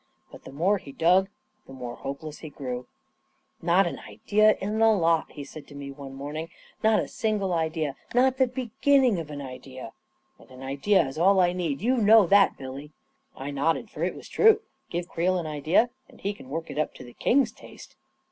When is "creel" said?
15.07-15.37